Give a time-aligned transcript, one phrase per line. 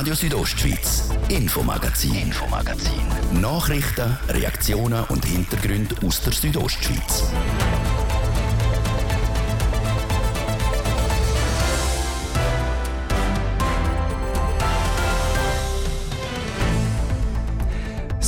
[0.00, 3.02] Radio Südostschweiz, Infomagazin, Infomagazin.
[3.38, 7.30] Nachrichten, Reaktionen und Hintergründe aus der Südostschweiz.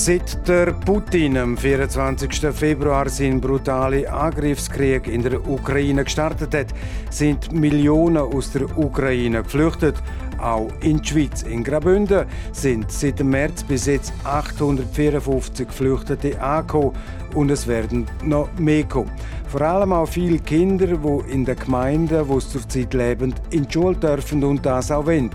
[0.04, 2.52] Seit der Putin am 24.
[2.52, 6.66] Februar seinen brutalen Angriffskrieg in der Ukraine gestartet hat,
[7.08, 9.94] sind Millionen aus der Ukraine geflüchtet.
[10.42, 11.44] Auch in die Schweiz.
[11.44, 16.96] In Graubünden sind seit dem März bis jetzt 854 Geflüchtete angekommen
[17.34, 19.10] und es werden noch mehr kommen.
[19.46, 23.72] Vor allem auch viele Kinder, die in den Gemeinden, wo sie zurzeit leben, in die
[23.72, 25.30] Schule dürfen und das auch wollen.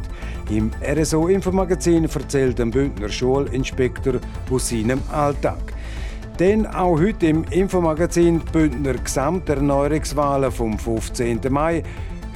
[0.49, 4.15] Im RSO-Infomagazin erzählt ein Bündner Schulinspektor
[4.49, 5.73] aus seinem Alltag.
[6.39, 11.39] Denn auch heute im Infomagazin Bündner Gesamterneuerungswahlen vom 15.
[11.49, 11.83] Mai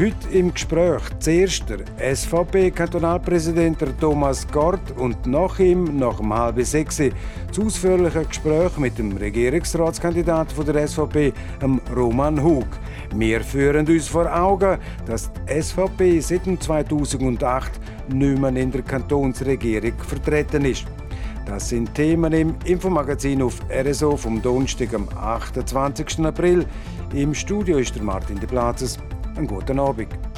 [0.02, 6.98] Heute im Gespräch zuerst der SVP-Kantonalpräsident Thomas Gort und nach ihm, nach um halb sechs,
[6.98, 11.34] das ausführliche Gespräch mit dem Regierungsratskandidaten der SVP,
[11.96, 12.66] Roman Hug.
[13.14, 17.72] Wir führen uns vor Augen, dass die SVP seit 2008
[18.12, 20.86] nicht mehr in der Kantonsregierung vertreten ist.
[21.46, 26.26] Das sind Themen im Infomagazin auf RSO vom Donnerstag, am 28.
[26.26, 26.66] April.
[27.14, 28.98] Im Studio ist der Martin de Platzes.
[29.38, 30.31] Einen guten Abend.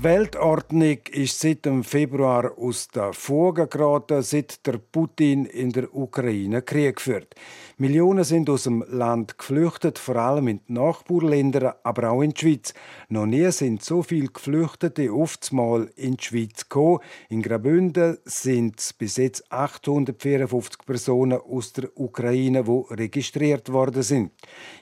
[0.00, 5.94] Die Weltordnung ist seit dem Februar aus der Fuge geraten, seit der Putin in der
[5.94, 7.34] Ukraine Krieg führt.
[7.76, 12.40] Millionen sind aus dem Land geflüchtet, vor allem in die Nachbarländer, aber auch in die
[12.40, 12.72] Schweiz.
[13.10, 17.00] Noch nie sind so viele Geflüchtete oftmals in die Schweiz gekommen.
[17.28, 24.32] In Graubünden sind es bis jetzt 854 Personen aus der Ukraine, die registriert worden sind.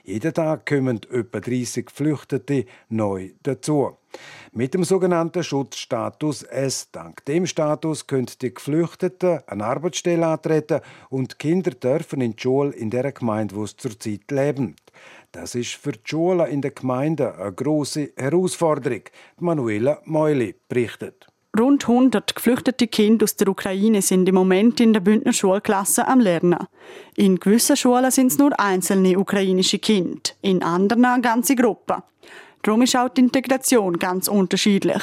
[0.05, 3.98] Jeden Tag kommen etwa 30 Geflüchtete neu dazu.
[4.51, 6.89] Mit dem sogenannten Schutzstatus S.
[6.91, 12.71] Dank dem Status können die Geflüchteten eine Arbeitsstelle antreten und Kinder dürfen in die Schule
[12.71, 14.75] in der Gemeinde, wo sie zurzeit leben.
[15.31, 19.03] Das ist für die Schulen in der Gemeinde eine große Herausforderung.
[19.37, 21.27] Manuela Meuli berichtet.
[21.57, 26.19] Rund 100 geflüchtete Kinder aus der Ukraine sind im Moment in der Bündner Schulklasse am
[26.19, 26.67] Lernen.
[27.15, 32.03] In gewissen Schulen sind es nur einzelne ukrainische Kinder, in anderen eine ganze Gruppe.
[32.61, 35.01] Darum ist auch die Integration ganz unterschiedlich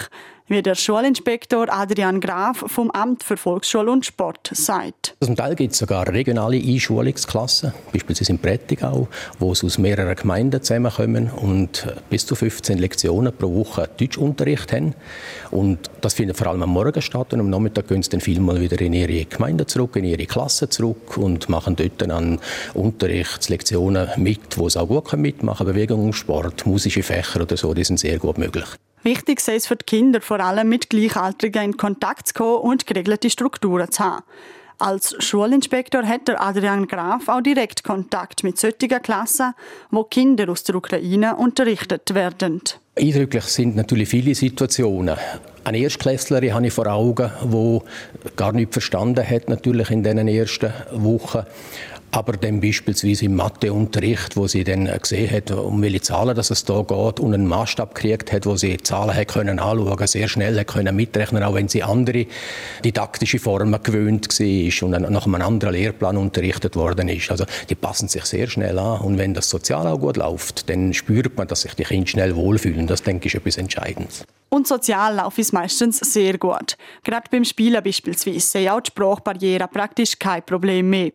[0.49, 5.17] wie der Schulinspektor Adrian Graf vom Amt für Volksschule und Sport sagt.
[5.21, 9.09] Zum Teil gibt es sogar regionale Einschulungsklassen, beispielsweise in Prättigau,
[9.39, 14.95] wo es aus mehreren Gemeinden zusammenkommen und bis zu 15 Lektionen pro Woche Deutschunterricht haben.
[15.51, 18.61] Und das findet vor allem am Morgen statt und am Nachmittag gehen sie dann vielmal
[18.61, 22.41] wieder in ihre Gemeinde zurück, in ihre Klasse zurück und machen dort dann an
[22.75, 25.77] Unterrichtslektionen mit, wo sie auch gut mitmachen können.
[25.77, 28.67] Bewegung, Sport, musische Fächer oder so, die sind sehr gut möglich.
[29.07, 32.89] Wichtig sei es für die Kinder, vor allem mit Gleichaltrigen in Kontakt zu kommen und
[32.89, 34.25] geregelte Strukturen zu haben.
[34.81, 39.55] Als Schulinspektor hat Adrian Graf auch direkt Kontakt mit solchen Klassen,
[39.93, 42.61] wo Kinder aus der Ukraine unterrichtet werden.
[42.97, 45.17] Eindrücklich sind natürlich viele Situationen.
[45.63, 47.81] Eine Erstklässlerin habe ich vor Augen, die
[48.35, 51.45] gar nicht verstanden hat, natürlich in diesen ersten Wochen
[52.17, 56.65] aber dann beispielsweise im Matheunterricht, wo sie dann gesehen hat, um welche Zahlen dass es
[56.65, 60.59] da geht und einen Maßstab gekriegt hat, wo sie Zahlen hat können anschauen, sehr schnell
[60.59, 62.27] hat können mitrechnen, auch wenn sie andere
[62.85, 67.31] didaktische Formen gewöhnt war und nach einem anderen Lehrplan unterrichtet worden ist.
[67.31, 70.95] Also die passen sich sehr schnell an und wenn das sozial auch gut läuft, dann
[70.95, 72.87] spürt man, dass sich die Kinder schnell wohlfühlen.
[72.87, 74.25] Das denke ich ist etwas Entscheidendes.
[74.49, 76.77] Und sozial läuft es meistens sehr gut.
[77.05, 81.11] Gerade beim Spielen beispielsweise sei auch die Sprachbarriere praktisch kein Problem mehr.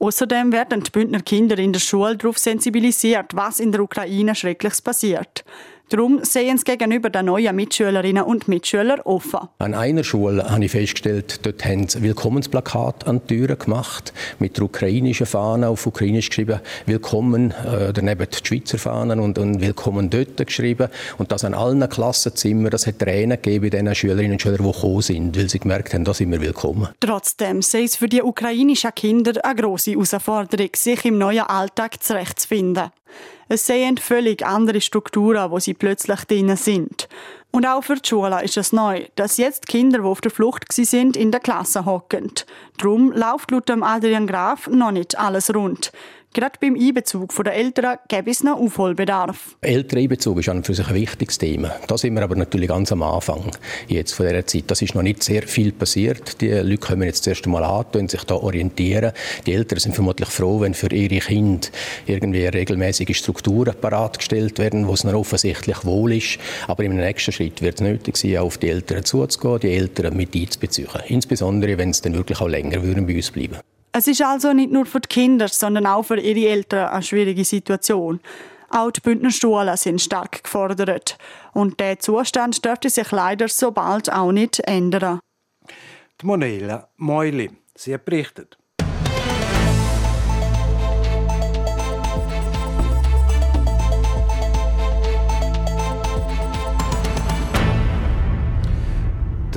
[0.00, 4.80] Außerdem werden die Bündner Kinder in der Schule darauf sensibilisiert, was in der Ukraine Schreckliches
[4.80, 5.44] passiert.
[5.90, 9.48] Darum sehen sie gegenüber den neuen Mitschülerinnen und Mitschülern offen.
[9.58, 14.58] An einer Schule habe ich festgestellt, dort haben sie Willkommensplakat an die Türen gemacht, mit
[14.58, 20.10] der ukrainischen Fahne auf Ukrainisch geschrieben, Willkommen, äh, daneben die Schweizer Fahnen und, und Willkommen
[20.10, 20.88] dort geschrieben.
[21.16, 24.72] Und das an allen Klassenzimmern, das hat Tränen gegeben bei den Schülerinnen und Schülern, die
[24.72, 26.88] gekommen sind, weil sie gemerkt haben, da sind wir willkommen.
[27.00, 32.90] Trotzdem sei es für die ukrainischen Kinder eine grosse Herausforderung, sich im neuen Alltag zurechtzufinden.
[33.48, 37.08] Es seien völlig andere Strukturen, wo sie plötzlich drin sind.
[37.50, 40.70] Und auch für die Schule ist es neu, dass jetzt Kinder, die auf der Flucht
[40.70, 42.30] sind, in der Klasse hocken.
[42.76, 45.90] Darum läuft laut Adrian Graf noch nicht alles rund.
[46.34, 49.56] Gerade beim Einbezug der Eltern gäbe es noch Aufholbedarf.
[49.62, 51.74] Elterneinbezug ist an für sich ein wichtiges Thema.
[51.86, 53.50] Da sind wir aber natürlich ganz am Anfang
[53.88, 54.64] jetzt von dieser Zeit.
[54.66, 56.40] Das ist noch nicht sehr viel passiert.
[56.42, 59.12] Die Leute kommen jetzt das erste Mal an, sich da orientieren.
[59.46, 61.66] Die Eltern sind vermutlich froh, wenn für ihre Kinder
[62.06, 66.38] irgendwie regelmäßige Strukturen paratgestellt werden, wo es ihnen offensichtlich wohl ist.
[66.66, 70.34] Aber im nächsten Schritt wird es nötig sein, auf die Eltern zuzugehen, die Eltern mit
[70.34, 70.88] einzubeziehen.
[71.08, 73.58] Insbesondere, wenn sie dann wirklich auch länger würden bei uns bleiben
[73.98, 77.44] es ist also nicht nur für die Kinder, sondern auch für ihre Eltern eine schwierige
[77.44, 78.20] Situation.
[78.70, 81.18] Auch die Bündner Schulen sind stark gefordert.
[81.52, 85.20] Und der Zustand dürfte sich leider so bald auch nicht ändern.
[86.20, 88.57] Die Monela Meuli, sie hat berichtet.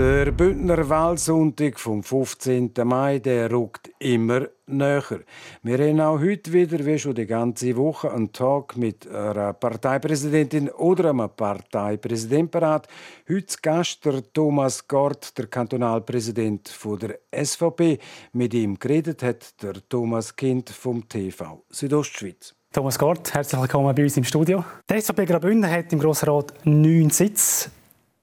[0.01, 2.71] Der Bündner Wahlsonntag vom 15.
[2.85, 5.19] Mai der rückt immer näher.
[5.61, 10.69] Wir haben auch heute wieder, wie schon die ganze Woche, einen Tag mit einer Parteipräsidentin
[10.69, 12.87] oder einem Parteipräsident parat.
[13.29, 17.99] Heute Gast der Thomas Gort, der Kantonalpräsident der SVP.
[18.33, 22.55] Mit ihm geredet hat der Thomas Kind vom TV Südostschweiz.
[22.73, 24.65] Thomas Gort, herzlich willkommen bei uns im Studio.
[24.89, 27.69] Die SVP Graubünden hat im Grossen Rat neun Sitze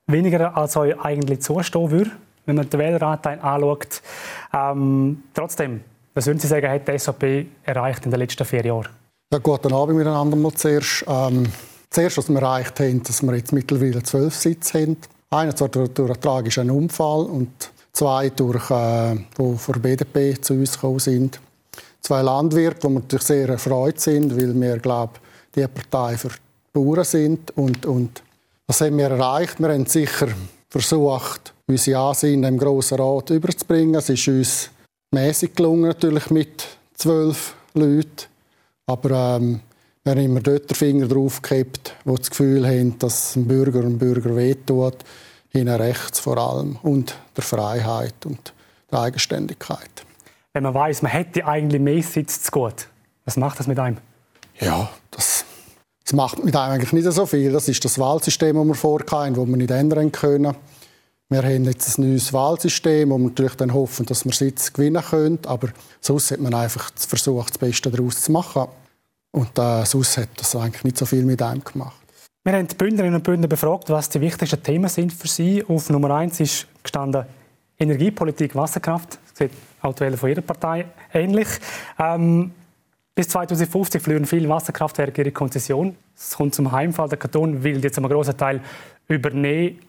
[0.09, 2.11] weniger als euch eigentlich zustehen würde,
[2.47, 4.03] wenn man den Wähleranteil anschaut.
[4.53, 5.83] Ähm, trotzdem,
[6.15, 8.89] was würden Sie sagen, hat die SAP erreicht in den letzten vier Jahren?
[9.33, 11.05] Ja, guten Abend miteinander mal zuerst.
[11.07, 11.45] Ähm,
[11.91, 14.97] zuerst, was wir erreicht haben, dass wir jetzt mittlerweile zwölf Sitze haben.
[15.31, 20.55] Einer durch, durch einen tragischen Unfall und zwei durch, äh, die von der BDP zu
[20.55, 21.39] uns gekommen sind.
[22.01, 25.15] Zwei Landwirte, die wir natürlich sehr erfreut sind, weil wir, glaube
[25.55, 26.35] die Partei für die
[26.73, 28.23] Bauern sind und, und
[28.69, 29.59] was haben wir erreicht?
[29.59, 30.29] Wir haben sicher
[30.69, 33.94] versucht, unsere Ansinnen im Grossen Rat überzubringen.
[33.94, 34.70] Es ist uns
[35.11, 38.26] mäßig gelungen, natürlich mit zwölf Leuten.
[38.87, 39.61] Aber ähm,
[40.05, 43.81] wir haben immer dort den Finger drauf gehabt, wo das Gefühl haben, dass ein Bürger
[43.81, 44.99] und Bürger wehtut.
[45.55, 46.76] Ihnen rechts vor allem.
[46.82, 48.53] Und der Freiheit und
[48.93, 50.05] der Eigenständigkeit.
[50.53, 52.88] Wenn man weiß, man hätte eigentlich mehr Sitz zu gut,
[53.25, 53.97] was macht das mit einem?
[54.61, 55.38] Ja, das
[56.09, 57.53] das macht mit einem eigentlich nicht so viel.
[57.53, 60.57] Das ist das Wahlsystem, das wir vorher hatten, das wir nicht ändern können.
[61.29, 65.03] Wir haben jetzt ein neues Wahlsystem, wo wir natürlich dann hoffen, dass wir Sitz gewinnen
[65.03, 65.39] können.
[65.45, 65.69] Aber
[66.01, 68.69] sonst hat man einfach versucht, das Beste daraus zu machen.
[69.33, 72.01] Und äh, sonst hat das eigentlich nicht so viel mit einem gemacht.
[72.43, 75.63] Wir haben die Bündnerinnen und Bündner befragt, was die wichtigsten Themen sind für sie.
[75.69, 77.27] Auf Nummer eins ist gestanden
[77.79, 79.19] Energiepolitik, Wasserkraft.
[79.29, 79.51] Das sieht
[79.83, 81.49] aktuell von Ihrer Partei ähnlich.
[81.99, 82.53] Ähm,
[83.19, 85.97] bis 2050 verlieren viele Wasserkraftwerke ihre Konzession.
[86.17, 87.09] Es kommt zum Heimfall.
[87.09, 88.61] Der Kanton will jetzt einen großen Teil
[89.09, 89.81] übernehmen.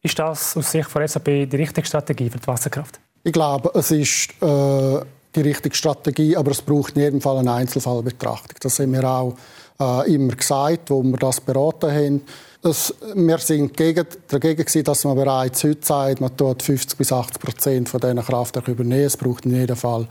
[0.00, 2.98] Ist das aus Sicht von SAP die richtige Strategie für die Wasserkraft?
[3.24, 5.00] Ich glaube, es ist äh,
[5.36, 8.56] die richtige Strategie, aber es braucht in jedem Fall eine Einzelfallbetrachtung.
[8.58, 9.36] Das haben wir auch
[9.78, 12.22] äh, immer gesagt, wo wir das beraten haben.
[12.62, 17.12] Das, wir sind gegen, dagegen gewesen, dass man bereits heute sagt, man tut 50 bis
[17.12, 19.04] 80 Prozent von diesen Kraftwerken übernehmen.
[19.04, 20.08] Es braucht in jedem Fall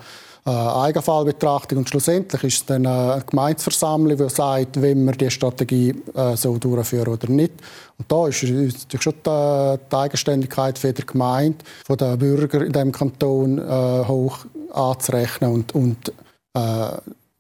[0.48, 1.80] äh, Eigenfallbetrachtung.
[1.80, 6.58] Und schlussendlich ist es dann eine Gemeindeversammlung, die sagt, wenn wir die Strategie äh, so
[6.58, 7.52] durchführen oder nicht.
[7.98, 12.92] Und da ist natürlich schon die, die Eigenständigkeit die Gemeinde, von den Bürgern in diesem
[12.94, 15.52] Kanton äh, hoch anzurechnen.
[15.52, 16.14] Und, und
[16.54, 16.98] äh,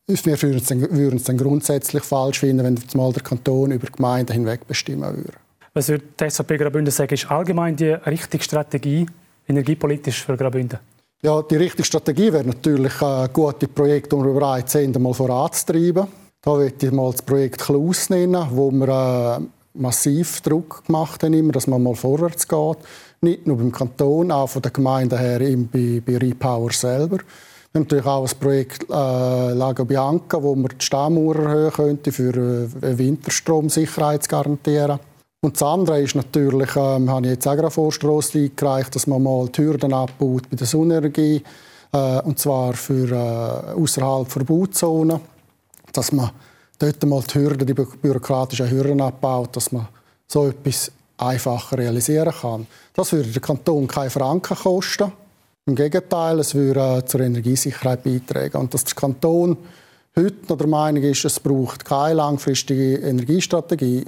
[0.07, 3.87] wir würden es, dann, würden es dann grundsätzlich falsch finden, wenn mal der Kanton über
[3.87, 5.37] Gemeinden hinweg bestimmen würde.
[5.73, 9.05] Was würde die SVP Graubünden sagen, ist allgemein die richtige Strategie
[9.47, 10.79] energiepolitisch für Graubünden?
[11.23, 16.05] Ja, die richtige Strategie wäre natürlich, äh, gute Projekte, die wir bereits sind, mal voranzutreiben.
[16.41, 19.43] Da möchte ich mal das Projekt Klaus nennen, wo wir äh,
[19.73, 22.77] massiv Druck gemacht haben, immer, dass man mal vorwärts geht.
[23.21, 27.17] Nicht nur beim Kanton, auch von der Gemeinde her bei, bei Repower selber.
[27.17, 32.11] Wir haben natürlich auch das Projekt äh, Lago Bianca, wo wir die Stammuhr erhöhen könnte,
[32.11, 34.99] für äh, Winterstromsicherheit zu garantieren.
[35.41, 39.21] Und das andere ist natürlich, ähm, habe ich jetzt auch gerade Vorstoss eingereicht, dass man
[39.21, 41.43] mal die Hürden abbaut bei der Sonnenenergie,
[41.93, 45.21] äh, und zwar für äh, außerhalb der Bauzone,
[45.93, 46.31] dass man
[46.79, 49.87] dort mal die Hürden, die bürokratischen Hürden abbaut, dass man
[50.27, 52.67] so etwas einfacher realisieren kann.
[52.93, 55.11] Das würde den Kanton keine Franken kosten.
[55.65, 58.57] Im Gegenteil, es würde äh, zur Energiesicherheit beitragen.
[58.57, 59.57] Und dass der Kanton
[60.15, 64.05] heute noch der Meinung ist, es braucht keine langfristige Energiestrategie,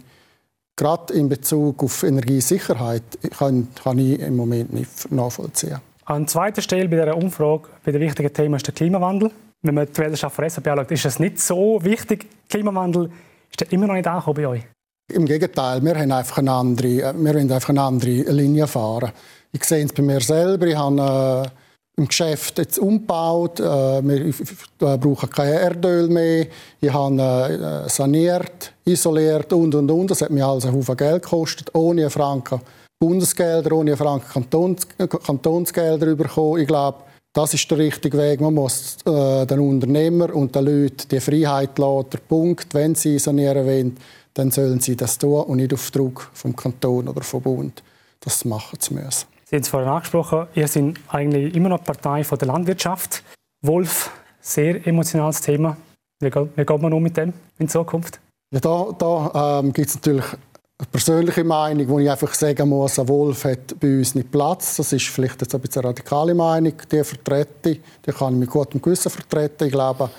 [0.80, 3.04] gerade in Bezug auf Energiesicherheit
[3.38, 5.80] kann, kann ich im Moment nicht nachvollziehen.
[6.06, 9.32] An zweiter Stelle bei dieser Umfrage, bei dem wichtigen Thema ist der Klimawandel.
[9.62, 12.26] Wenn man die Wählerschaft von SAP anschaut, ist das nicht so wichtig.
[12.50, 13.12] Klimawandel
[13.52, 14.64] ist der immer noch nicht angekommen bei euch?
[15.12, 19.12] Im Gegenteil, wir, haben einfach eine andere, wir wollen einfach eine andere Linie fahren.
[19.52, 20.68] Ich sehe es bei mir selber.
[20.68, 21.50] Ich habe, äh,
[22.00, 23.60] im Geschäft jetzt umgebaut.
[23.60, 26.48] Äh, wir brauchen kein Erdöl mehr.
[26.79, 30.10] Ich habe äh, saniert, isoliert und und und.
[30.10, 32.62] Das hat mir einen Haufen Geld gekostet, ohne einen Franken
[33.00, 36.62] Bundesgelder, ohne einen Franken Kantons, Kantonsgelder bekommen.
[36.62, 37.03] Ich glaube,
[37.34, 38.41] das ist der richtige Weg.
[38.41, 42.20] Man muss äh, den Unternehmer und den Leuten die Freiheit lassen.
[42.27, 43.98] Punkt, wenn sie sanieren wollen,
[44.34, 47.84] dann sollen sie das tun und nicht auf Druck vom Kanton oder vom Bund
[48.22, 49.27] das machen zu müssen.
[49.50, 53.24] Sie haben es vorhin angesprochen, ihr seid eigentlich immer noch Partei von der Landwirtschaft.
[53.63, 55.75] Wolf, sehr emotionales Thema.
[56.20, 58.20] Wie geht, wie geht man um mit dem in Zukunft?
[58.53, 63.00] Ja, da da ähm, gibt es natürlich eine persönliche Meinung, wo ich einfach sagen muss,
[63.00, 64.75] ein Wolf hat bei uns nicht Platz.
[64.75, 68.51] Das ist vielleicht jetzt ein bisschen eine radikale Meinung, die vertrete die kann ich mit
[68.51, 69.65] gutem Gewissen vertreten.
[69.65, 70.12] Ich glaube,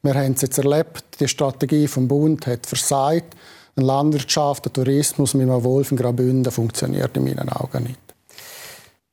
[0.00, 3.36] wir haben es jetzt erlebt, die Strategie vom Bund hat versagt.
[3.76, 8.07] Eine Landwirtschaft, der Tourismus mit einem Wolf in Graubünden funktioniert in meinen Augen nicht.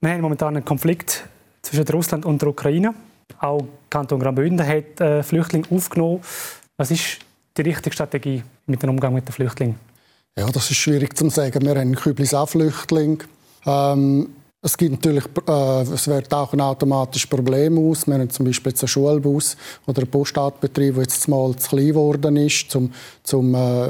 [0.06, 1.26] Wir haben momentan einen Konflikt
[1.64, 2.94] zwischen Russland und der Ukraine.
[3.40, 6.22] Auch Kanton Graubünden hat äh, Flüchtlinge aufgenommen.
[6.78, 7.18] Was ist
[7.58, 9.80] die richtige Strategie mit dem Umgang mit den Flüchtlingen?
[10.38, 11.60] Ja, das ist schwierig zu sagen.
[11.66, 13.18] Wir haben Küblis auch Flüchtlinge.
[13.66, 14.30] Ähm,
[14.65, 18.07] es gibt natürlich, äh, es wird auch ein automatisches Problem aus.
[18.07, 19.55] Wir haben zum Beispiel jetzt einen Schulbus
[19.86, 22.91] oder einen Poststadtbetrieb, der jetzt mal zu klein geworden ist, um,
[23.31, 23.88] um äh,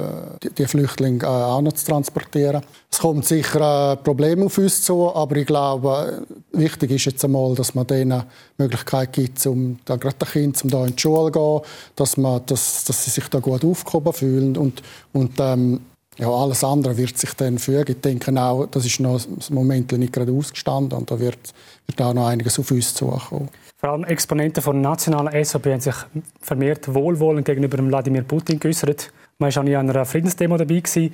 [0.58, 2.62] die, Flüchtlinge äh, auch noch zu transportieren.
[2.92, 7.56] Es kommt sicher ein Problem auf uns zu, aber ich glaube, wichtig ist jetzt einmal,
[7.56, 8.24] dass man denen
[8.58, 11.62] die Möglichkeit gibt, um da gerade den Kindern, um da in die Schule zu gehen,
[11.96, 15.80] dass, man, dass, dass sie sich da gut aufgehoben fühlen und, und ähm,
[16.18, 17.96] ja, alles andere wird sich dann fügen.
[17.96, 21.38] Ich denke auch, das ist noch im Moment nicht gerade ausgestanden und da wird,
[21.88, 23.50] wird auch noch einiges auf uns zukommen.
[23.78, 25.96] Vor allem Exponenten von nationalen SAP haben sich
[26.42, 29.12] vermehrt wohlwollend gegenüber Wladimir Putin geäußert.
[29.38, 30.80] Man war auch nie an einer Friedensdemo dabei.
[30.80, 31.12] Gewesen.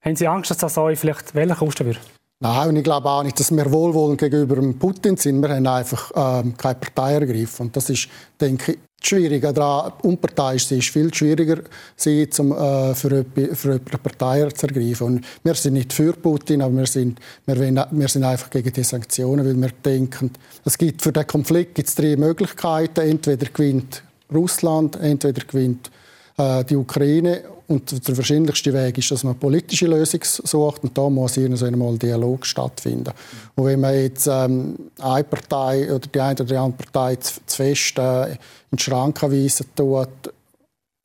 [0.00, 1.98] Haben Sie Angst, dass das euch vielleicht Wähler kosten würde?
[2.40, 5.40] Nein, und ich glaube auch nicht, dass wir wohlwollend gegenüber Putin sind.
[5.40, 7.66] Wir haben einfach ähm, keine Partei ergriffen.
[7.66, 8.08] Und das ist,
[8.40, 11.58] denke ich, Schwieriger daran, unparteiisch ist viel schwieriger,
[11.96, 15.06] sie zum, äh, für, für eine Partei zu ergreifen.
[15.06, 18.72] Und wir sind nicht für Putin, aber wir sind, wir, wollen, wir sind einfach gegen
[18.72, 20.30] die Sanktionen, weil wir denken,
[20.64, 23.00] es gibt für den Konflikt gibt's drei Möglichkeiten.
[23.00, 25.90] Entweder gewinnt Russland, entweder gewinnt
[26.36, 31.36] die Ukraine und der wahrscheinlichste Weg ist, dass man politische Lösung sucht und da muss
[31.36, 33.12] irgendwann mal Dialog stattfinden.
[33.54, 37.56] Und wenn man jetzt ähm, eine Partei oder die eine oder andere Partei zu, zu
[37.56, 38.38] fest äh, in
[38.72, 40.08] die Schranke weisen tut,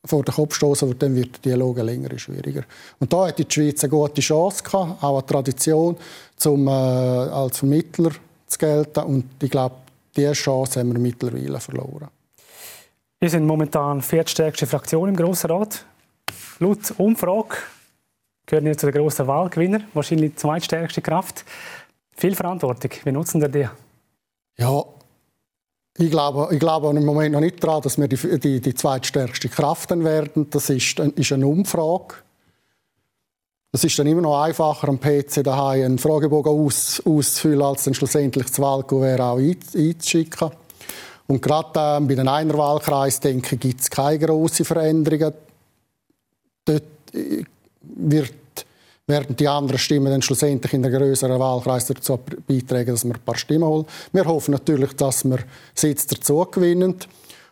[0.05, 2.63] vor den Kopf stoßen, dann wird der Dialog länger schwieriger.
[2.99, 5.97] Und da hat die Schweiz eine gute Chance gehabt, auch eine Tradition,
[6.45, 8.11] um äh, als Vermittler
[8.47, 9.03] zu gelten.
[9.03, 9.75] Und ich glaube,
[10.15, 12.07] diese Chance haben wir mittlerweile verloren.
[13.21, 15.83] Wir sind momentan viertstärkste Fraktion im Grossen Rat.
[16.59, 17.57] Laut Umfrage
[18.45, 21.43] gehören wir zu den grossen Wahlgewinner, wahrscheinlich die zweitstärkste Kraft.
[22.15, 22.91] Viel Verantwortung.
[23.03, 23.67] Wie nutzen wir die?
[24.57, 24.85] Ja,
[25.97, 29.49] ich glaube, ich glaube im Moment noch nicht daran, dass wir die, die, die zweitstärkste
[29.49, 30.49] Kraft werden.
[30.49, 32.15] Das ist, ist eine Umfrage.
[33.73, 37.93] Es ist dann immer noch einfacher, am PC daheim einen Fragebogen aus, auszufüllen, als dann
[37.93, 40.51] schlussendlich das Wahlkuvert auch einzuschicken.
[41.29, 45.31] Und gerade äh, bei den Einerwahlkreis denke ich, gibt es keine grossen Veränderungen.
[46.65, 46.83] Dort
[47.13, 47.43] äh,
[47.81, 48.33] wird,
[49.05, 53.21] werden die anderen Stimmen dann schlussendlich in der größeren Wahlkreis dazu beitragen, dass wir ein
[53.21, 53.85] paar Stimmen holen.
[54.11, 55.37] Wir hoffen natürlich, dass wir
[55.75, 56.95] Sitz dazu gewinnen.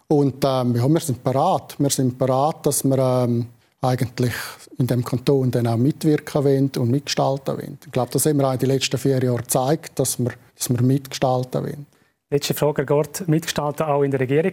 [0.07, 1.75] Und ähm, ja, wir sind bereit.
[1.77, 3.45] Wir sind bereit, dass wir ähm,
[3.81, 4.33] eigentlich
[4.79, 7.77] in dem Kanton dann auch mitwirken wollen und mitgestalten wollen.
[7.85, 10.67] Ich glaube, das haben wir auch in den letzten vier Jahren gezeigt, dass wir, dass
[10.71, 11.85] wir mitgestalten wollen.
[12.29, 14.51] Letzte Frage, Gott, mitgestalten auch in der Regierung.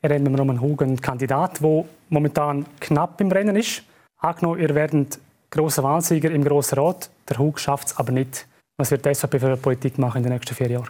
[0.00, 3.82] Er mit Roman Hug einen Kandidat, der momentan knapp im Rennen ist.
[4.16, 5.18] Angenommen, ihr werdet
[5.50, 7.10] grosser Wahlsieger im Grossen Rat.
[7.28, 8.46] Der Hug schafft es aber nicht.
[8.78, 10.88] Was wird die SVP für eine Politik machen in den nächsten vier Jahren?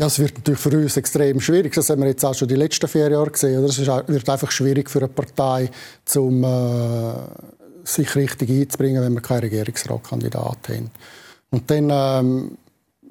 [0.00, 1.74] Ja, es wird natürlich für uns extrem schwierig.
[1.74, 3.62] Das haben wir jetzt auch schon die letzten vier Jahre gesehen.
[3.64, 5.68] Es wird einfach schwierig für eine Partei,
[6.16, 7.12] um äh,
[7.84, 10.90] sich richtig einzubringen, wenn wir keinen Regierungsratkandidat haben.
[11.50, 12.58] Und dann ähm,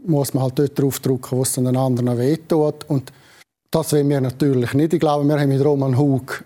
[0.08, 2.86] muss man halt dort drauf drücken, wo es den anderen wehtut.
[2.88, 3.12] Und
[3.72, 4.94] das wollen wir natürlich nicht.
[4.94, 6.44] Ich glaube, wir haben mit Roman Hug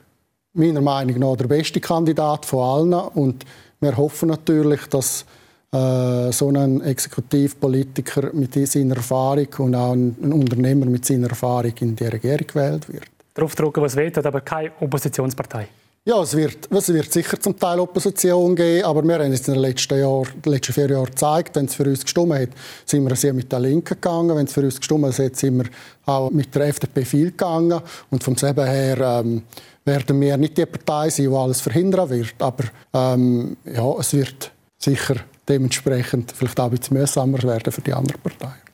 [0.53, 2.93] meiner Meinung nach der beste Kandidat von allen.
[2.93, 3.45] Und
[3.79, 5.25] wir hoffen natürlich, dass
[5.73, 11.73] äh, so ein Exekutivpolitiker mit seiner Erfahrung und auch ein, ein Unternehmer mit seiner Erfahrung
[11.79, 13.05] in die Regierung gewählt wird.
[13.33, 15.69] Darauf drücken, was wehtut, aber keine Oppositionspartei.
[16.03, 19.53] Ja, es wird, es wird sicher zum Teil Opposition geben, aber wir haben es in
[19.53, 22.49] den letzten, Jahr, den letzten vier Jahren gezeigt, wenn es für uns gestimmt hat,
[22.87, 24.35] sind wir sehr mit der Linken gegangen.
[24.35, 25.65] Wenn es für uns gestimmt hat, sind wir
[26.07, 27.79] auch mit der FDP viel gegangen.
[28.09, 29.43] Und vom selben her ähm,
[29.85, 32.33] werden wir nicht die Partei sein, die alles verhindern wird.
[32.39, 32.63] Aber
[32.95, 35.17] ähm, ja, es wird sicher
[35.47, 38.70] dementsprechend vielleicht auch ein bisschen mühsamer werden für die anderen Parteien.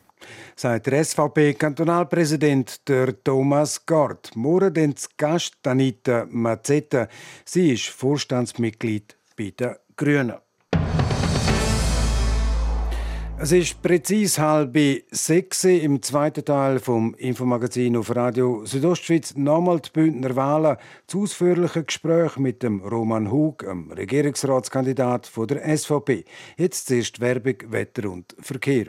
[0.60, 2.82] Sagt der SVP-Kantonalpräsident
[3.24, 4.36] Thomas Gord.
[4.36, 7.08] Morgen zu Gast Anita Mazzetta.
[7.46, 10.38] Sie ist Vorstandsmitglied bei den Grünen.
[13.40, 14.76] Es ist präzise halb
[15.12, 19.36] sechs im zweiten Teil vom Infomagazin auf Radio Südostschweiz.
[19.36, 20.78] Nochmal die Bündner Wahlen.
[21.06, 26.26] Das ausführliche Gespräch mit dem Roman Hug, dem Regierungsratskandidat der SVP.
[26.58, 28.88] Jetzt zuerst Werbung, Wetter und Verkehr.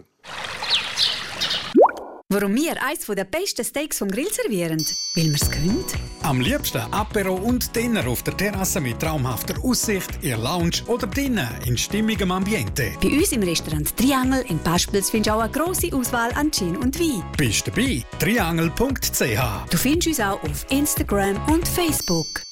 [2.30, 4.84] Warum wir eines der besten Steaks vom Grill servieren?
[5.14, 5.82] Weil wir es können.
[6.24, 11.48] Am liebsten Apero und Dinner auf der Terrasse mit traumhafter Aussicht, ihr Lounge oder Dinner
[11.64, 12.92] in stimmigem Ambiente.
[13.00, 16.76] Bei uns im Restaurant Triangel in Paspels findest du auch eine grosse Auswahl an Gin
[16.76, 17.24] und Wein.
[17.38, 18.04] Bist dabei?
[18.18, 22.42] Triangel.ch Du findest uns auch auf Instagram und Facebook.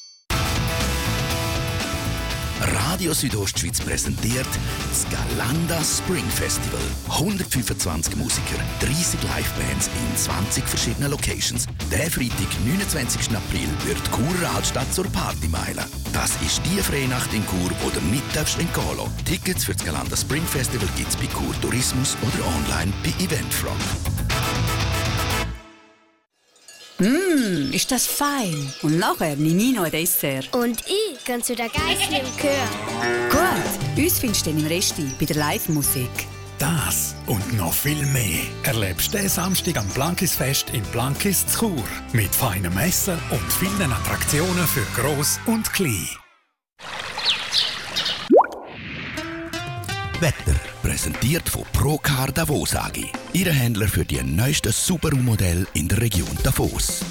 [2.61, 4.47] Radio Südostschweiz präsentiert
[4.89, 6.81] das Galanda Spring Festival.
[7.11, 11.67] 125 Musiker, 30 Livebands in 20 verschiedenen Locations.
[11.91, 13.37] Der Freitag, 29.
[13.37, 15.85] April, wird Chur Altstadt zur Partymeile.
[16.13, 18.87] Das ist die Freinacht in Chur, wo du nicht darfst entgehen.
[19.27, 23.77] Tickets für das Galanda Spring Festival gibt es bei Chur Tourismus oder online bei Eventfrog.
[26.99, 28.73] Mmm, ist das fein.
[28.83, 30.49] Und nachher nehme ich noch ein Dessert.
[30.55, 33.31] Und ich gehe zu der Geissel im Chor.
[33.31, 36.11] Gut, uns findest du dann im Resti bei der Live-Musik.
[36.59, 41.85] Das und noch viel mehr erlebst du Samstag am Blankisfest in Blankis zu Chur.
[42.15, 46.26] Mit feinem Essen und vielen Attraktionen für Gross und Klein.
[50.21, 53.05] Wetter präsentiert von Procar Davos AG.
[53.35, 57.05] Ihre Händler für die neuesten Subaru-Modelle in der Region Davos.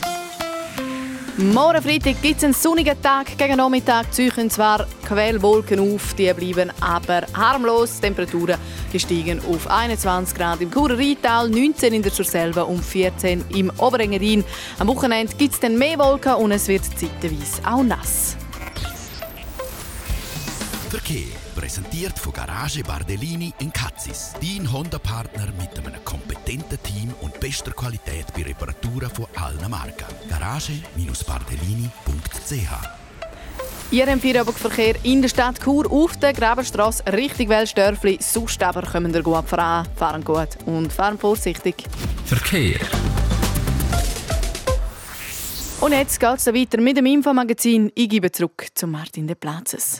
[1.37, 3.37] Morgen Freitag gibt es einen sonnigen Tag.
[3.37, 7.97] Gegen Nachmittag ziehen zwar Quellwolken auf, die bleiben aber harmlos.
[7.97, 8.57] Die Temperaturen
[8.91, 13.71] die steigen auf 21 Grad im Churer Rheintal, 19 in der Surselva und 14 im
[13.77, 14.43] Oberengadin.
[14.79, 18.35] Am Wochenende gibt es dann mehr Wolken und es wird zeitweise auch nass.
[20.89, 24.33] Verkehr präsentiert von Garage Bardellini in Katzis.
[24.39, 30.05] Dein Honda-Partner mit einem kompetenten Team und bester Qualität bei Reparaturen von allen Marken.
[30.29, 32.69] Garage-bardellini.ch
[33.89, 38.19] Ihr habt Feierabendverkehr in der Stadt Chur auf der Grabenstrasse Richtung Welsdörfli.
[38.21, 41.83] Sonst aber kommen ihr gut voran, fahren gut und fahren vorsichtig.
[42.25, 42.79] Verkehr.
[45.81, 47.91] Und jetzt geht es weiter mit dem Infomagazin.
[47.95, 49.99] Ich gebe zurück zu Martin de Platzes.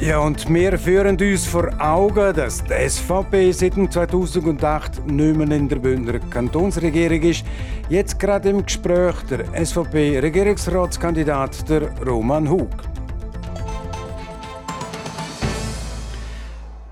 [0.00, 5.68] Ja, und wir führen uns vor Augen, dass die SVP seit 2008 nicht mehr in
[5.68, 7.44] der Bündner Kantonsregierung ist.
[7.88, 12.70] Jetzt gerade im Gespräch der SVP-Regierungsratskandidat der Roman Hug.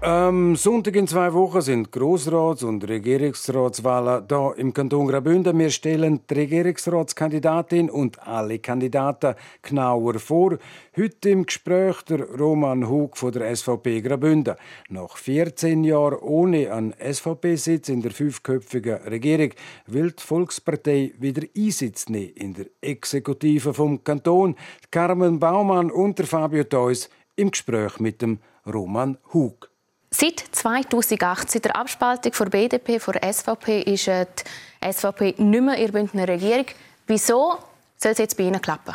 [0.03, 5.59] Am Sonntag in zwei Wochen sind Grossrats- und Regierungsratswahlen hier im Kanton Graubünden.
[5.59, 10.59] Wir stellen die Regierungsratskandidatin und alle Kandidaten genauer vor.
[10.95, 14.57] Heute im Gespräch der Roman Hug von der SVP Graubünden.
[14.91, 19.53] Nach 14 Jahren ohne einen SVP-Sitz in der fünfköpfigen Regierung
[19.87, 24.57] will die Volkspartei wieder Einsitz nehmen in der Exekutive vom Kanton.
[24.91, 29.71] Carmen Baumann und Fabio Theus im Gespräch mit dem Roman Hug.
[30.19, 35.85] Seit 2008, seit der Abspaltung der BDP, der SVP, ist die SVP nicht mehr in
[35.85, 36.65] der Bündner Regierung.
[37.07, 37.59] Wieso
[37.99, 38.95] soll es jetzt bei Ihnen klappen?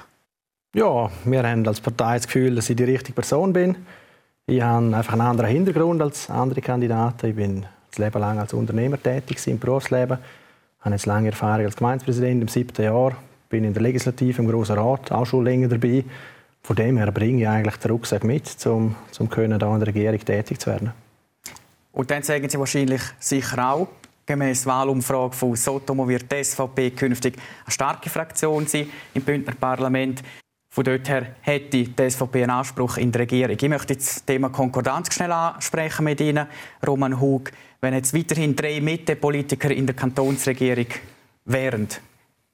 [0.74, 3.76] Ja, wir haben als Partei das Gefühl, dass ich die richtige Person bin.
[4.48, 7.28] Ich habe einfach einen anderen Hintergrund als andere Kandidaten.
[7.28, 10.18] Ich bin das Leben lang als Unternehmer tätig im Berufsleben.
[10.80, 13.16] Ich habe jetzt lange Erfahrung als Gemeindepräsident im siebten Jahr.
[13.48, 16.04] Bin in der Legislative, im Grossen Rat, auch schon länger dabei.
[16.64, 20.20] Von dem her bringe ich eigentlich den Rucksack mit, um, um können, in der Regierung
[20.20, 20.94] tätig zu werden.
[21.92, 23.88] Und dann sagen Sie wahrscheinlich sicher auch,
[24.26, 30.24] gemäß Wahlumfrage von Sotomo wird die SVP künftig eine starke Fraktion sein im Bündner Parlament.
[30.74, 33.58] Von dort her hätte die SVP einen Anspruch in der Regierung.
[33.60, 36.48] Ich möchte das Thema Konkordanz schnell ansprechen mit Ihnen,
[36.88, 37.52] Roman Hug.
[37.82, 40.88] Wenn jetzt weiterhin drei Mitte-Politiker in der Kantonsregierung
[41.44, 41.90] wären,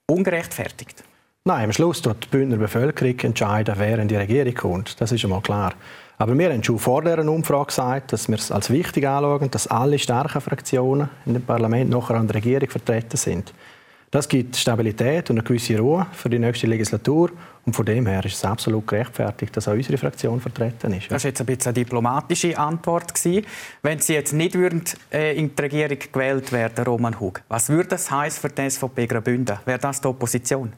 [0.07, 1.03] ungerechtfertigt?
[1.43, 4.99] Nein, am Schluss wird die Bündner Bevölkerung entscheiden, wer in die Regierung kommt.
[4.99, 5.75] Das ist einmal klar.
[6.19, 9.67] Aber wir haben schon vor dieser Umfrage gesagt, dass wir es als wichtig anschauen, dass
[9.67, 13.53] alle starken Fraktionen in dem Parlament nachher an der Regierung vertreten sind.
[14.09, 17.29] Das gibt Stabilität und eine gewisse Ruhe für die nächste Legislatur.
[17.65, 21.11] Und von dem her ist es absolut gerechtfertigt, dass auch unsere Fraktion vertreten ist.
[21.11, 23.13] Das war jetzt ein bisschen eine diplomatische Antwort.
[23.13, 23.45] Gewesen.
[23.81, 27.89] Wenn Sie jetzt nicht würden, äh, in die Regierung gewählt werden, Roman Hug, was würde
[27.89, 29.59] das heißen für die SVP Graubünden?
[29.65, 30.71] Wäre das die Opposition?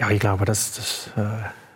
[0.00, 1.20] Ja, ich glaube, das, das äh,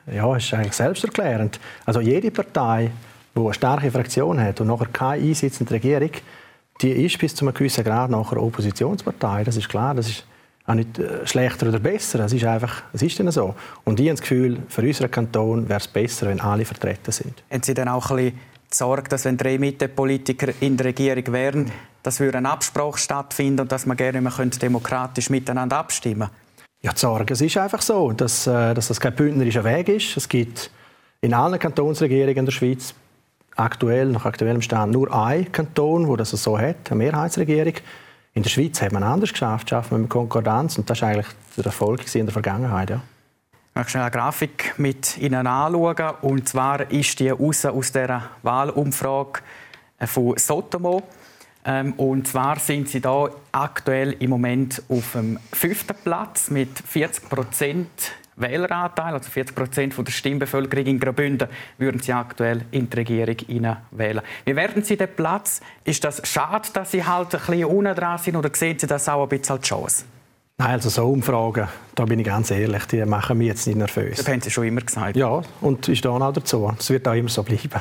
[0.06, 1.60] ja, ist eigentlich selbsterklärend.
[1.84, 2.90] Also jede Partei,
[3.34, 6.10] die eine starke Fraktion hat und nachher keine Einsitz in der Regierung,
[6.80, 9.44] die ist bis zu einem gewissen Grad nachher Oppositionspartei.
[9.44, 9.94] Das ist klar.
[9.94, 10.24] Das ist
[10.66, 12.20] auch nicht äh, schlechter oder besser.
[12.20, 13.54] Es ist einfach, es ist dann so.
[13.84, 17.42] Und ich habe das Gefühl, für unseren Kanton wäre es besser, wenn alle vertreten sind.
[17.50, 18.38] Haben Sie dann auch ein bisschen
[18.72, 23.84] Sorge, dass wenn drei Mittepolitiker in der Regierung wären, dass eine Absprache stattfinden und dass
[23.84, 26.30] man gerne mehr demokratisch miteinander abstimmen
[26.82, 27.34] Ja, die Sorge.
[27.34, 30.16] Es ist einfach so, dass, äh, dass das kein bündnerischer Weg ist.
[30.16, 30.70] Es gibt
[31.20, 32.94] in allen Kantonsregierungen in der Schweiz
[33.54, 37.74] aktuell, nach aktuellem Stand, nur ein Kanton, wo das so hat, eine Mehrheitsregierung.
[38.32, 41.26] In der Schweiz hat man anders geschafft, schafft man mit Konkordanz und das ist eigentlich
[41.56, 42.90] der Erfolg in der Vergangenheit.
[42.90, 43.02] Ja.
[43.70, 46.14] Ich möchte schnell eine Grafik mit Ihnen anschauen.
[46.22, 49.40] Und zwar ist die raus aus der Wahlumfrage
[50.06, 51.02] von Sotomo.
[51.64, 57.28] Ähm, und zwar sind sie da aktuell im Moment auf dem fünften Platz mit 40
[57.28, 57.88] Prozent
[58.36, 64.22] Wähleranteil, also 40 Prozent der Stimmbevölkerung in Graubünden, würden Sie aktuell in die Regierung wählen.
[64.44, 65.60] Wie werden Sie den Platz?
[65.84, 69.08] Ist das schade, dass Sie halt ein bisschen unten dran sind oder sehen Sie das
[69.08, 70.04] auch ein bisschen als Chance?
[70.60, 74.18] Nein, also so Umfragen, da bin ich ganz ehrlich, die machen mich jetzt nicht nervös.
[74.18, 75.16] Das haben Sie schon immer gesagt.
[75.16, 76.70] Ja, und ich stehe auch dazu.
[76.78, 77.80] Es wird auch immer so bleiben.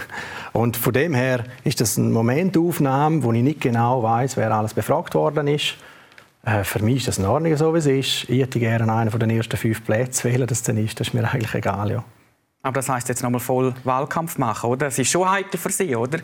[0.54, 4.74] Und von dem her ist das eine Momentaufnahme, wo ich nicht genau weiß, wer alles
[4.74, 5.76] befragt worden ist.
[6.46, 8.30] Äh, für mich ist das in Ordnung, so wie es ist.
[8.30, 10.98] Ich hätte gerne einen von den ersten fünf Plätzen wählen, das dann ist.
[11.02, 12.04] Das ist mir eigentlich egal, ja.
[12.62, 14.86] Aber das heisst jetzt nochmal voll Wahlkampf machen, oder?
[14.86, 16.20] Das ist schon heikel für Sie, oder?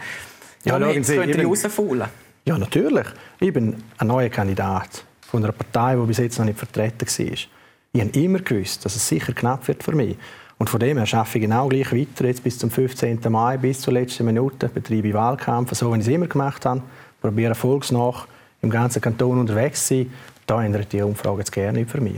[0.63, 2.07] Ja, ja schauen Sie, Sie rausfaulen.
[2.45, 3.07] Ja, natürlich.
[3.41, 5.03] Ich bin ein neuer Kandidat
[5.35, 7.35] von einer Partei, die bis jetzt noch nicht vertreten war.
[7.91, 10.17] Ich habe immer gewusst, dass es sicher knapp wird für mich.
[10.57, 13.19] Und von dem her arbeite ich genau gleich weiter, jetzt bis zum 15.
[13.27, 16.81] Mai, bis zur letzten Minute, betreibe ich Wahlkampf, so wie ich es immer gemacht habe,
[17.19, 18.27] probiere erfolgsnach
[18.61, 20.11] im ganzen Kanton unterwegs sein.
[20.47, 22.15] Da ändert die Umfrage jetzt gerne nicht für mich.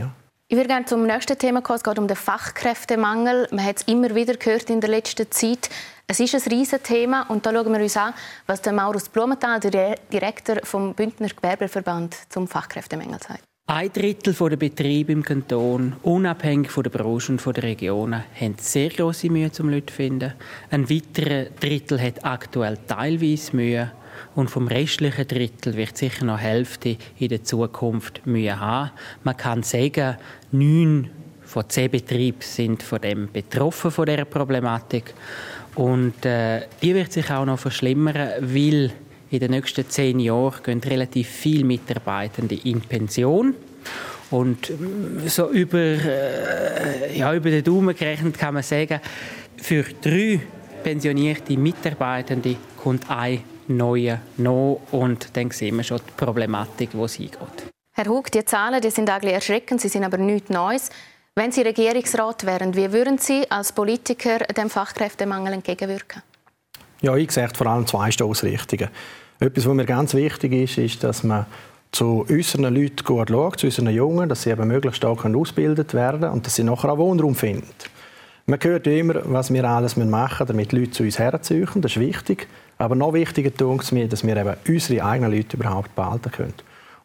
[0.50, 1.76] Ich würde gerne zum nächsten Thema kommen.
[1.76, 3.50] Es geht um den Fachkräftemangel.
[3.52, 5.70] Man hat es immer wieder gehört in der letzten Zeit.
[6.08, 8.14] Es ist ein riesiges Thema und da schauen wir uns an,
[8.46, 13.44] was der Maurus Blumenthal, der Direktor vom Bündner Gewerbeverband, zum Fachkräftemangel sagt.
[13.66, 18.88] Ein Drittel der Betriebe im Kanton, unabhängig von der Branche und der Regionen, haben sehr
[18.88, 20.34] große Mühe, um Leute zu finden.
[20.72, 23.92] Ein weiterer Drittel hat aktuell teilweise Mühe.
[24.36, 28.92] Und vom restlichen Drittel wird sicher noch Hälfte in der Zukunft Mühe haben.
[29.24, 30.18] Man kann sagen,
[30.52, 31.10] neun
[31.44, 35.14] von zehn Betrieben sind von dem betroffen von der Problematik.
[35.76, 38.92] Und äh, die wird sich auch noch verschlimmern, weil
[39.30, 43.56] in den nächsten zehn Jahren gehen relativ viele Mitarbeitende in Pension.
[44.32, 49.00] Und mm, so über, äh, ja, über den Daumen gerechnet kann man sagen,
[49.58, 50.40] für drei
[50.84, 57.16] pensionierte Mitarbeitende kommt ein neue noch und dann sehen wir schon die Problematik, wo es
[57.16, 57.72] hingeht.
[57.94, 60.90] Herr Hug, die Zahlen die sind eigentlich erschreckend, sie sind aber nichts Neues.
[61.36, 66.24] Wenn Sie Regierungsrat wären, wie würden Sie als Politiker dem Fachkräftemangel entgegenwirken?
[67.02, 68.90] Ja, ich sehe vor allem zwei Stoßrichtungen.
[69.40, 71.46] Etwas, was mir ganz wichtig ist, ist, dass man
[71.92, 76.30] zu unseren Leuten gut schaut, zu unseren Jungen, dass sie eben möglichst stark ausgebildet werden
[76.32, 77.68] und dass sie nachher auch Wohnraum finden.
[78.48, 81.68] Man hört immer, was wir alles machen müssen, damit Leute zu uns herziehen.
[81.76, 82.48] Das ist wichtig.
[82.78, 86.54] Aber noch wichtiger tut es mir, dass wir eben unsere eigenen Leute überhaupt behalten können.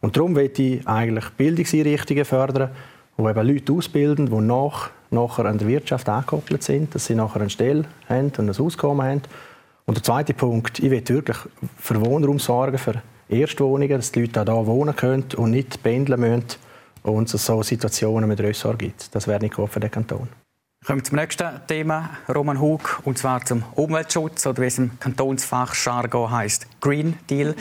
[0.01, 2.71] Und darum will ich eigentlich Bildungseinrichtungen fördern,
[3.17, 7.41] wo eben Leute ausbilden, die nach, nachher an der Wirtschaft angekoppelt sind, dass sie nachher
[7.41, 9.21] eine Stelle haben und ein Auskommen haben.
[9.85, 11.37] Und der zweite Punkt, ich will wirklich
[11.77, 16.19] für Wohnraum sorgen, für Erstwohnungen, dass die Leute auch hier wohnen können und nicht pendeln
[16.19, 16.45] müssen
[17.03, 19.13] und es so Situationen mit Ressort gibt.
[19.13, 20.27] Das wäre nicht gut für den Kanton.
[20.85, 24.99] Kommen wir zum nächsten Thema, Roman Hug, und zwar zum Umweltschutz oder wie es im
[24.99, 27.55] Kantonsfach Jargon heißt, Green Deal.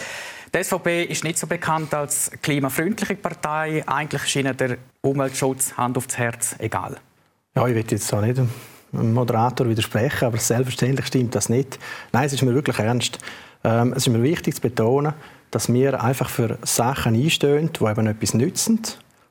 [0.53, 3.85] Die SVP ist nicht so bekannt als klimafreundliche Partei.
[3.87, 6.97] Eigentlich ist Ihnen der Umweltschutz Hand aufs Herz egal.
[7.55, 8.51] Ja, ich will jetzt auch nicht dem
[8.91, 11.79] Moderator widersprechen, aber selbstverständlich stimmt das nicht.
[12.11, 13.21] Nein, es ist mir wirklich ernst.
[13.63, 15.15] Ähm, es ist mir wichtig zu betonen,
[15.53, 18.83] dass wir einfach für Sachen einstehen, die eben etwas nützen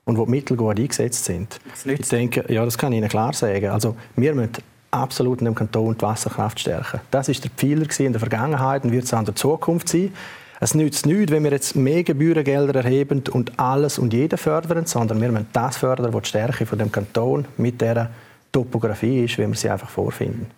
[0.06, 1.60] und wo die Mittel gut eingesetzt sind.
[1.86, 3.70] Ich denke, ja, das kann ich Ihnen klar sagen.
[3.70, 4.54] Also, wir müssen
[4.92, 7.00] absolut in dem Kanton die Wasserkraft stärken.
[7.12, 10.14] Das ist der Pfeiler in der Vergangenheit und wird es auch in der Zukunft sein.
[10.60, 15.20] Es nützt nichts, wenn wir jetzt mehr Gebührengelder erheben und alles und jeden fördern, sondern
[15.20, 18.12] wir müssen das fördern, was die Stärke von dem Kanton mit der
[18.52, 20.52] Topografie ist, wie wir sie einfach vorfinden.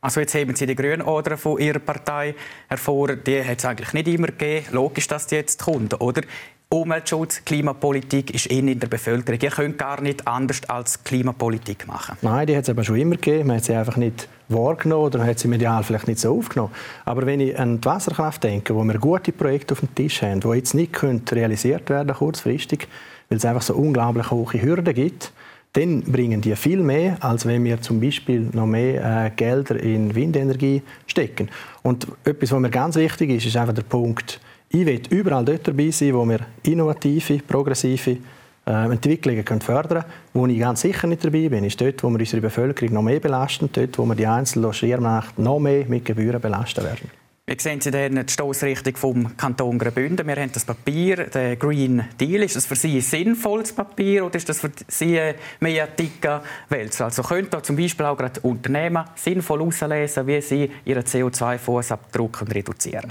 [0.00, 2.36] Also jetzt heben Sie die Grünodre von Ihrer Partei
[2.68, 3.16] hervor.
[3.16, 4.66] Die hat es eigentlich nicht immer gegeben.
[4.70, 6.22] Logisch, dass die jetzt kommt, oder?
[6.70, 9.40] Umweltschutz, Klimapolitik ist in, in der Bevölkerung.
[9.40, 12.18] Ihr könnt gar nicht anders als Klimapolitik machen.
[12.20, 13.46] Nein, die hat es aber schon immer gegeben.
[13.46, 16.74] Man hat sie einfach nicht wahrgenommen oder hat sie medial vielleicht nicht so aufgenommen.
[17.06, 20.40] Aber wenn ich an die Wasserkraft denke, wo wir gute Projekte auf dem Tisch haben,
[20.40, 20.92] die jetzt nicht
[21.32, 22.86] realisiert werden kurzfristig,
[23.30, 25.32] weil es einfach so unglaublich hohe Hürden gibt,
[25.72, 30.14] dann bringen die viel mehr, als wenn wir zum Beispiel noch mehr äh, Gelder in
[30.14, 31.48] Windenergie stecken.
[31.82, 34.38] Und etwas, was mir ganz wichtig ist, ist einfach der Punkt,
[34.70, 38.18] ich will überall dort dabei sein, wo wir innovative, progressive
[38.66, 40.12] äh, Entwicklungen können fördern können.
[40.34, 43.20] Wo ich ganz sicher nicht dabei bin, ist dort, wo wir unsere Bevölkerung noch mehr
[43.20, 47.10] belasten, dort, wo wir die einzelnen Logiermärkte noch mehr mit Gebühren belasten werden.
[47.46, 50.26] Wie sehen Sie denn die Stoßrichtung vom Kanton Graubünden?
[50.26, 52.42] Wir haben das Papier, der Green Deal.
[52.42, 55.18] Ist das für Sie ein sinnvolles Papier oder ist das für Sie
[55.60, 57.06] mehr dicker Wälzer?
[57.06, 63.10] Also könnte da zum Beispiel auch gerade Unternehmen sinnvoll auslesen, wie sie ihren CO2-Fußabdruck reduzieren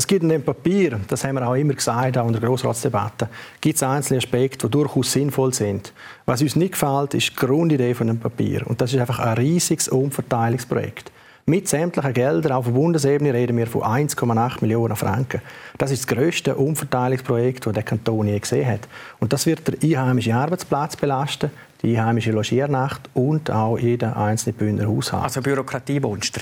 [0.00, 3.28] es gibt in dem Papier, das haben wir auch immer gesagt, auch in der Grossratsdebatte,
[3.60, 5.92] gibt es einzelne Aspekte, die durchaus sinnvoll sind.
[6.24, 8.66] Was uns nicht gefällt, ist die Grundidee von dem Papier.
[8.66, 11.12] Und das ist einfach ein riesiges Umverteilungsprojekt.
[11.44, 15.42] Mit sämtlichen Geldern auf Bundesebene reden wir von 1,8 Millionen Franken.
[15.76, 18.88] Das ist das grösste Umverteilungsprojekt, das der Kanton je gesehen hat.
[19.18, 21.50] Und das wird der einheimische Arbeitsplatz belasten,
[21.82, 25.24] die einheimische Logiernacht und auch jeden einzelnen Bündner Haushalt.
[25.24, 26.40] Also Bürokratiemonster?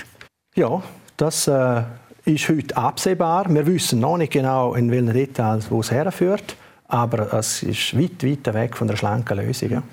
[0.55, 0.81] Ja,
[1.17, 1.83] das äh,
[2.29, 3.45] ist heute absehbar.
[3.49, 6.55] Wir wissen noch nicht genau, in welchen Details wo es herführt,
[6.87, 9.69] aber es ist weit, weit weg von einer schlanken Lösung.
[9.69, 9.83] Ja.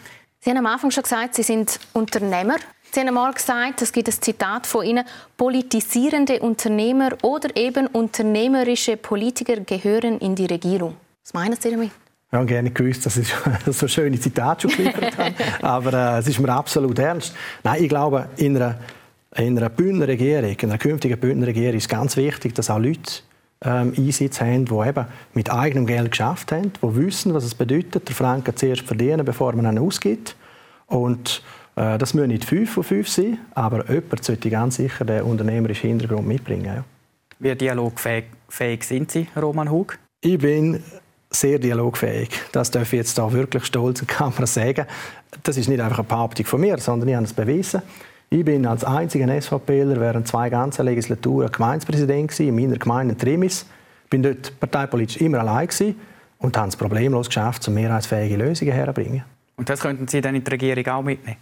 [0.40, 2.56] Sie haben am Anfang schon gesagt, Sie sind Unternehmer.
[2.92, 5.04] Sie haben einmal gesagt, es gibt ein Zitat von Ihnen,
[5.36, 10.96] politisierende Unternehmer oder eben unternehmerische Politiker gehören in die Regierung.
[11.24, 11.90] Was meinen Sie damit?
[12.30, 13.32] Ich habe gerne gewusst, dass ich
[13.66, 15.34] so schöne Zitate schon geliefert habe.
[15.62, 17.34] Aber äh, es ist mir absolut ernst.
[17.62, 18.78] Nein, ich glaube, in einer,
[19.38, 23.22] in einer Bündner Regierung, in einer künftigen Bündner Regierung ist ganz wichtig, dass auch Leute
[23.64, 28.08] ähm, Einsatz haben, die eben mit eigenem Geld geschafft haben, die wissen, was es bedeutet,
[28.08, 30.36] der Franken zuerst verdienen, bevor man ihn ausgibt.
[30.86, 31.42] Und
[31.76, 35.90] äh, das müssen nicht fünf von fünf sein, aber jemand sollte ganz sicher den unternehmerischen
[35.90, 36.64] Hintergrund mitbringen.
[36.64, 36.84] Ja.
[37.38, 38.24] Wie dialogfähig
[38.82, 39.98] sind Sie, Roman Hug?
[40.22, 40.82] Ich bin
[41.30, 42.30] sehr dialogfähig.
[42.52, 44.86] Das darf ich jetzt da wirklich stolz in Kamera sagen.
[45.42, 47.82] Das ist nicht einfach eine Behauptung von mir, sondern ich habe es bewiesen.
[48.28, 53.66] Ich bin als einziger SVPler während zwei ganzen Legislaturen Gemeindepräsident in meiner Gemeinde Trimis.
[54.04, 55.68] Ich bin dort parteipolitisch immer allein
[56.38, 59.24] und habe es problemlos geschafft, zu mehrheitsfähige Lösungen herzubringen.
[59.56, 61.38] Und das könnten Sie dann in die Regierung auch mitnehmen?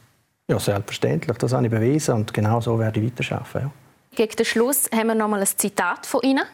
[0.49, 1.37] Ja, selbstverständlich.
[1.38, 3.61] Das habe ich bewiesen und genau so werde ich weiterarbeiten.
[3.62, 3.73] Ja.
[4.14, 6.44] Gegen den Schluss haben wir noch mal ein Zitat von Ihnen.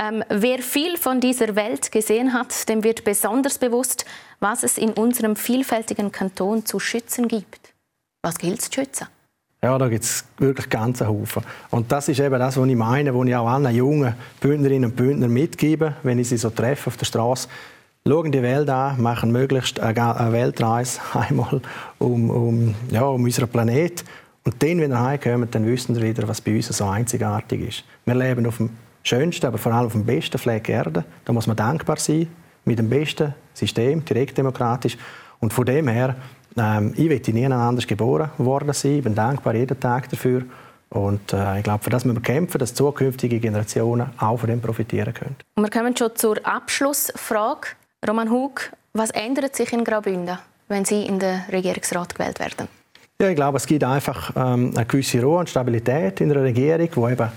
[0.00, 4.06] Ähm, wer viel von dieser Welt gesehen hat, dem wird besonders bewusst,
[4.40, 7.74] was es in unserem vielfältigen Kanton zu schützen gibt.
[8.22, 9.08] Was gilt es zu schützen?
[9.62, 11.42] Ja, da gibt es wirklich ganze Haufen.
[11.70, 14.96] Und das ist eben das, was ich meine, was ich auch allen jungen Bündnerinnen und
[14.96, 17.48] Bündnern mitgebe, wenn ich sie so treffe auf der Straße
[18.08, 21.60] schauen die Welt an, machen möglichst eine Weltreise einmal
[21.98, 24.04] um, um, ja, um unseren Planeten.
[24.44, 27.84] Und dann, wenn wir heimkommen, dann wissen wir wieder, was bei uns so einzigartig ist.
[28.06, 28.70] Wir leben auf dem
[29.02, 31.04] schönsten, aber vor allem auf dem besten Fleck Erde.
[31.24, 32.28] Da muss man dankbar sein,
[32.64, 34.96] mit dem besten System, direkt demokratisch.
[35.40, 36.16] Und von dem her,
[36.60, 38.98] ähm, ich will nie anders geboren worden sein.
[38.98, 40.42] Ich bin dankbar jeden Tag dafür.
[40.90, 44.60] Und äh, ich glaube, für das müssen wir kämpfen, dass zukünftige Generationen auch von dem
[44.60, 45.36] profitieren können.
[45.54, 47.68] Und wir kommen schon zur Abschlussfrage.
[48.06, 52.68] Roman Hug, was ändert sich in Graubünden, wenn Sie in den Regierungsrat gewählt werden?
[53.20, 56.88] Ja, ich glaube, es gibt einfach ähm, eine gewisse Ruhe und Stabilität in der Regierung,
[56.94, 57.28] wo eben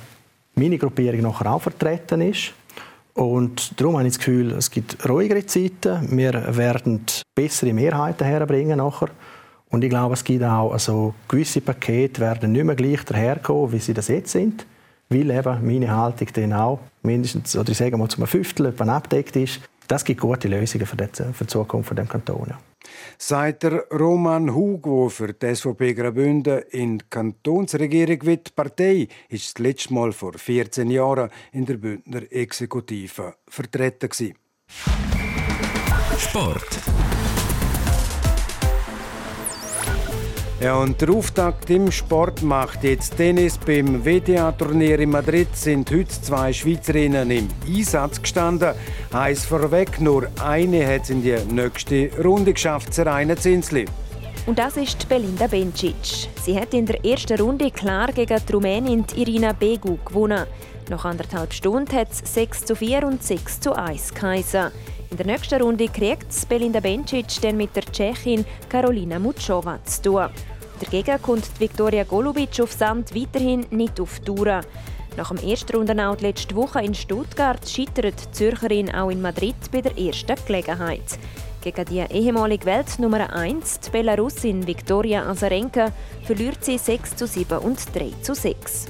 [0.56, 2.54] meine Gruppierung nachher auch vertreten ist.
[3.14, 6.18] Und darum habe ich das Gefühl, es gibt ruhigere Zeiten.
[6.18, 7.02] Wir werden
[7.36, 9.10] bessere Mehrheiten herbringen nachher.
[9.70, 13.80] Und ich glaube, es gibt auch also gewisse Pakete werden nicht mehr gleich daherkommen, wie
[13.80, 14.66] sie das jetzt sind,
[15.10, 19.62] weil eben meine Haltung dann auch mindestens, oder ich sage mal, zum Fünftel abdeckt ist
[19.92, 22.54] das gibt gute Lösungen für die, für die Zukunft des Kantons.
[23.18, 29.60] Seit der Roman Hugo für die SVP Graubünden in die Kantonsregierung wird die Partei ist
[29.60, 34.36] das letzte Mal vor 14 Jahren in der Bündner Exekutive vertreten.
[36.18, 37.11] Sport.
[40.62, 43.58] Ja, und der Auftakt im Sport macht jetzt Tennis.
[43.58, 48.76] Beim WTA-Turnier in Madrid sind heute zwei Schweizerinnen im Einsatz gestanden.
[49.12, 53.86] Eins vorweg, nur eine hat es in die nächste Runde geschafft, Serena Zinsli.
[54.46, 56.30] Und das ist Belinda Bencic.
[56.44, 60.46] Sie hat in der ersten Runde klar gegen die Rumänin Irina Begu gewonnen.
[60.92, 64.72] Nach anderthalb Stunden hat es 6 zu 4 und 6 zu 1 geheißen.
[65.12, 70.30] In der nächsten Runde kriegt Belinda Bencic dann mit der Tschechin Karolina Mutschova zu tun.
[70.82, 74.62] Dagegen kommt Viktoria Golubic auf Sand weiterhin nicht auf die Tour.
[75.16, 79.82] Nach dem ersten Rundenaut letzte Woche in Stuttgart scheitert die Zürcherin auch in Madrid bei
[79.82, 81.20] der ersten Gelegenheit.
[81.62, 85.92] Gegen die ehemalige Welt Nummer 1, die Belarusin Viktoria Azarenka,
[86.24, 88.88] verliert sie 6 zu 7 und 3 zu 6.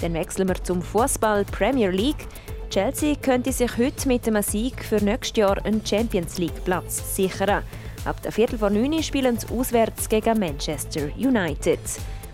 [0.00, 2.28] Dann wechseln wir zum Fußball Premier League.
[2.70, 7.64] Chelsea könnte sich heute mit einem Sieg für nächstes Jahr einen Champions League Platz sichern.
[8.04, 11.78] Ab der Viertel vor 9 spielen sie auswärts gegen Manchester United.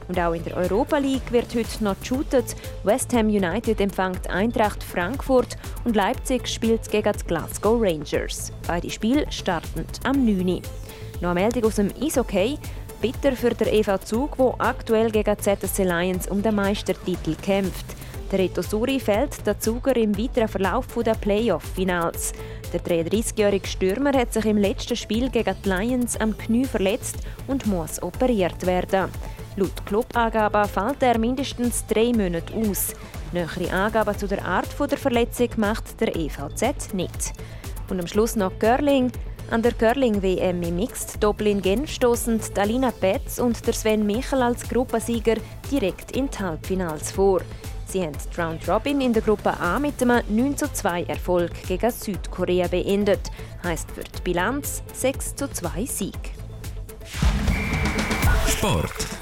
[0.09, 2.57] Und auch in der Europa League wird heute noch geshootet.
[2.85, 8.51] West Ham United empfängt Eintracht Frankfurt und Leipzig spielt gegen die Glasgow Rangers.
[8.67, 10.63] Beide Spiele starten am 9.
[11.21, 12.59] Noch eine Meldung aus dem Eishockey.
[13.03, 17.85] Bitter für den EV Zug, der aktuell gegen ZSC Lions um den Meistertitel kämpft.
[18.33, 22.33] Der Reto Suri fällt der Zuger im weiteren Verlauf der Playoff-Finals.
[22.73, 27.67] Der 33-jährige Stürmer hat sich im letzten Spiel gegen die Lions am Knie verletzt und
[27.67, 29.11] muss operiert werden.
[29.57, 32.95] Laut Clubangaben fällt er mindestens drei Monate aus.
[33.33, 37.33] Nähere Angaben zu der Art der Verletzung macht der EVZ nicht.
[37.89, 39.11] Und am Schluss noch Curling.
[39.51, 44.43] An der Curling-WM im Mixed Doppel in Genf stoßen Alina Betz und der Sven Michel
[44.43, 45.37] als Gruppensieger
[45.71, 47.41] direkt in die Halbfinals vor.
[47.91, 51.91] Sie haben die Round Robin in der Gruppe A mit einem 9 2 Erfolg gegen
[51.91, 53.31] Südkorea beendet.
[53.65, 56.19] Heißt für die Bilanz 6 2 Sieg.
[58.47, 59.18] Sport.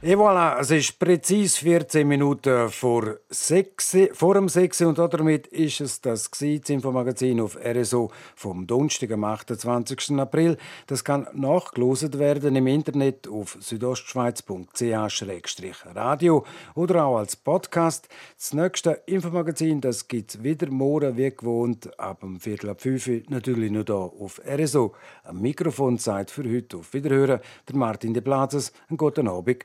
[0.00, 5.80] Et voilà, es ist präzise 14 Minuten vor, 6, vor dem 6 und damit ist
[5.80, 10.16] es das, das Infomagazin auf RSO vom Donnerstag, am 28.
[10.20, 10.56] April.
[10.86, 16.44] Das kann nachgelost werden im Internet auf südostschweiz.ch-radio
[16.76, 18.08] oder auch als Podcast.
[18.36, 23.22] Das nächste Infomagazin gibt es wieder morgen, wie gewohnt, ab dem Viertel ab 5 Uhr,
[23.30, 24.94] natürlich nur hier auf RSO.
[25.24, 28.72] Am Mikrofon Zeit für heute auf Wiederhören, der Martin de Plazes.
[28.88, 29.64] Einen guten Abend.